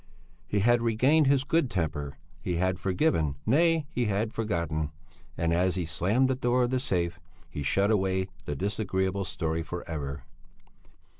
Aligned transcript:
He 0.47 0.61
had 0.61 0.81
regained 0.81 1.27
his 1.27 1.43
good 1.43 1.69
temper; 1.69 2.17
he 2.41 2.55
had 2.55 2.79
forgiven, 2.79 3.35
nay, 3.45 3.85
he 3.91 4.05
had 4.05 4.33
forgotten, 4.33 4.89
and 5.37 5.53
as 5.53 5.75
he 5.75 5.85
slammed 5.85 6.27
the 6.27 6.33
door 6.33 6.63
of 6.63 6.71
the 6.71 6.79
safe, 6.79 7.19
he 7.51 7.61
shut 7.61 7.91
away 7.91 8.27
the 8.45 8.55
disagreeable 8.55 9.25
story 9.25 9.61
for 9.61 9.87
ever. 9.87 10.23